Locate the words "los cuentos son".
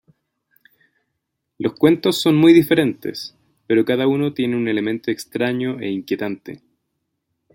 1.59-2.35